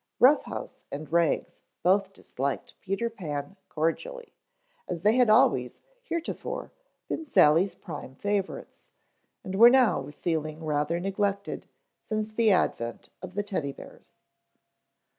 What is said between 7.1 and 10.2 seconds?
Sally's prime favorites, and were now